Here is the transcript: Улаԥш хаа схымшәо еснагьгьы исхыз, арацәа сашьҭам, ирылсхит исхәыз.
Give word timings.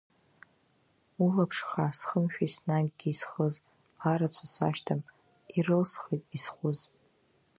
Улаԥш 1.23 1.57
хаа 1.69 1.97
схымшәо 1.97 2.43
еснагьгьы 2.47 3.09
исхыз, 3.11 3.55
арацәа 4.09 4.47
сашьҭам, 4.53 5.01
ирылсхит 5.57 6.23
исхәыз. 6.37 6.79